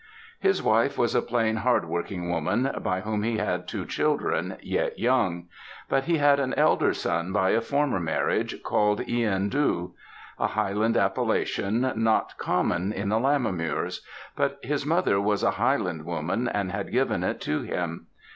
[0.39, 5.45] His wife was a plain, hardworking woman, by whom he had two children, yet young;
[5.89, 9.93] but he had an elder son by a former marriage, called Ihan Dhu;
[10.39, 13.99] a Highland appellation not common in the Lammermuirs;
[14.35, 18.07] but his mother was a Highland woman, and had given it to him.